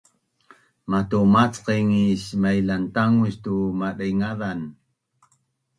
matumacqaing 0.89 1.91
is 2.11 2.23
mailantangus 2.41 3.35
tu 3.43 3.55
madengazan 3.79 4.59